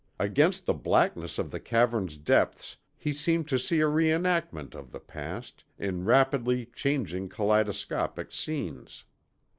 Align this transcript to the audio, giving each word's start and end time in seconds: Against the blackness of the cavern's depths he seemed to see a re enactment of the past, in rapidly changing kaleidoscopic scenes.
Against 0.17 0.65
the 0.65 0.73
blackness 0.73 1.37
of 1.37 1.51
the 1.51 1.59
cavern's 1.59 2.17
depths 2.17 2.77
he 2.97 3.13
seemed 3.13 3.47
to 3.49 3.59
see 3.59 3.81
a 3.81 3.87
re 3.87 4.11
enactment 4.11 4.73
of 4.73 4.91
the 4.91 4.99
past, 4.99 5.63
in 5.77 6.05
rapidly 6.05 6.65
changing 6.73 7.29
kaleidoscopic 7.29 8.31
scenes. 8.31 9.05